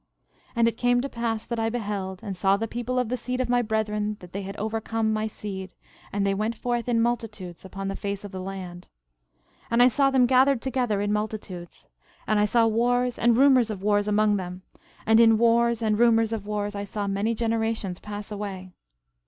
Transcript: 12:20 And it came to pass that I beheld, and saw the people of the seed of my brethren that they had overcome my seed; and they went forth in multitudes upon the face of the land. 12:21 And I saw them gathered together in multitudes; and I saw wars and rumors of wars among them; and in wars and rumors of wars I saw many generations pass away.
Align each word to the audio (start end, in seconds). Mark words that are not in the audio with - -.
12:20 0.53 0.53
And 0.55 0.67
it 0.67 0.77
came 0.77 1.01
to 1.01 1.07
pass 1.09 1.45
that 1.45 1.59
I 1.59 1.69
beheld, 1.69 2.21
and 2.23 2.35
saw 2.35 2.57
the 2.57 2.67
people 2.67 2.97
of 2.97 3.09
the 3.09 3.17
seed 3.17 3.39
of 3.39 3.49
my 3.49 3.61
brethren 3.61 4.17
that 4.19 4.31
they 4.31 4.41
had 4.41 4.57
overcome 4.57 5.13
my 5.13 5.27
seed; 5.27 5.75
and 6.11 6.25
they 6.25 6.33
went 6.33 6.57
forth 6.57 6.89
in 6.89 6.99
multitudes 6.99 7.63
upon 7.63 7.87
the 7.87 7.95
face 7.95 8.23
of 8.23 8.31
the 8.31 8.41
land. 8.41 8.87
12:21 9.65 9.67
And 9.69 9.83
I 9.83 9.87
saw 9.87 10.09
them 10.09 10.25
gathered 10.25 10.59
together 10.59 11.01
in 11.01 11.13
multitudes; 11.13 11.85
and 12.25 12.39
I 12.39 12.45
saw 12.45 12.65
wars 12.65 13.19
and 13.19 13.37
rumors 13.37 13.69
of 13.69 13.83
wars 13.83 14.07
among 14.07 14.37
them; 14.37 14.63
and 15.05 15.19
in 15.19 15.37
wars 15.37 15.83
and 15.83 15.99
rumors 15.99 16.33
of 16.33 16.47
wars 16.47 16.73
I 16.73 16.83
saw 16.83 17.05
many 17.05 17.35
generations 17.35 17.99
pass 17.99 18.31
away. 18.31 18.71